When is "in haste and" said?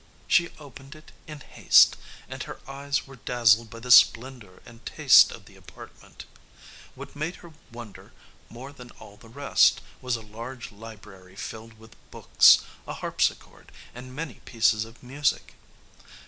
1.27-2.41